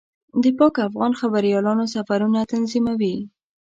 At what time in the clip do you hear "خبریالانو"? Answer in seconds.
1.19-1.83